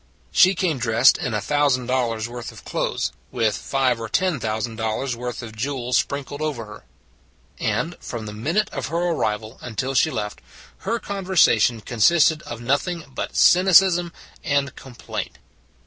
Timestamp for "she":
0.31-0.55, 9.93-10.09